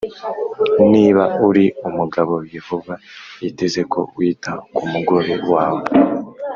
[0.91, 2.93] Niba uri umugabo yehova
[3.41, 5.83] yiteze ko wita ku mugore wawe